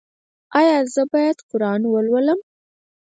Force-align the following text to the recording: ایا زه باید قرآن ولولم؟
ایا 0.59 0.77
زه 0.93 1.01
باید 1.11 1.37
قرآن 1.49 1.81
ولولم؟ 1.87 2.39